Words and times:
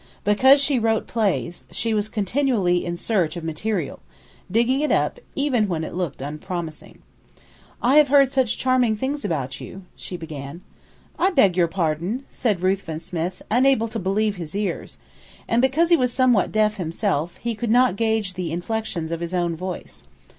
Because 0.23 0.59
she 0.59 0.79
wrote 0.79 1.05
plays, 1.05 1.63
she 1.69 1.93
was 1.93 2.09
continually 2.09 2.83
in 2.83 2.97
search 2.97 3.37
of 3.37 3.43
material, 3.43 3.99
digging 4.49 4.79
it 4.81 4.91
up, 4.91 5.19
even 5.35 5.67
when 5.67 5.83
it 5.83 5.93
looked 5.93 6.23
unpromising. 6.23 7.03
"I 7.83 7.97
have 7.97 8.07
heard 8.07 8.33
such 8.33 8.57
charming 8.57 8.95
things 8.97 9.23
about 9.23 9.61
you," 9.61 9.83
she 9.95 10.17
began. 10.17 10.61
"I 11.19 11.29
beg 11.29 11.55
your 11.55 11.67
pardon!" 11.67 12.23
said 12.31 12.63
Ruthven 12.63 12.99
Smith, 12.99 13.43
unable 13.51 13.87
to 13.89 13.99
believe 13.99 14.37
his 14.37 14.55
ears. 14.55 14.97
And 15.47 15.61
because 15.61 15.91
he 15.91 15.97
was 15.97 16.11
somewhat 16.11 16.51
deaf 16.51 16.77
himself, 16.77 17.37
he 17.37 17.53
could 17.53 17.69
not 17.69 17.95
gauge 17.95 18.33
the 18.33 18.51
inflections 18.51 19.11
of 19.11 19.19
his 19.19 19.35
own 19.35 19.55
voice. 19.55 20.01